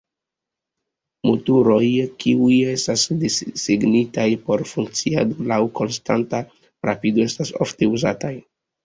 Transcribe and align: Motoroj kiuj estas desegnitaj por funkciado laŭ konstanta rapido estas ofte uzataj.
Motoroj 1.29 1.83
kiuj 2.23 2.55
estas 2.71 3.03
desegnitaj 3.23 4.25
por 4.47 4.63
funkciado 4.71 5.45
laŭ 5.53 5.59
konstanta 5.81 6.41
rapido 6.91 7.27
estas 7.27 7.53
ofte 7.67 7.91
uzataj. 7.99 8.33